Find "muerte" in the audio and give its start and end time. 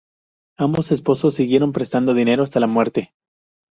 2.65-3.13